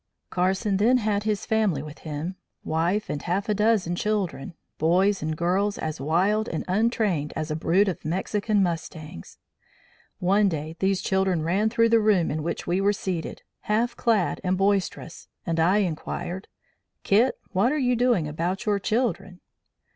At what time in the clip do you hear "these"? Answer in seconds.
10.79-11.03